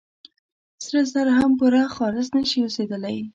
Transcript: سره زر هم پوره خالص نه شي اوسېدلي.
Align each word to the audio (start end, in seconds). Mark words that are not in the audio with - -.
سره 0.83 1.01
زر 1.13 1.27
هم 1.37 1.51
پوره 1.59 1.81
خالص 1.95 2.27
نه 2.35 2.43
شي 2.49 2.59
اوسېدلي. 2.63 3.19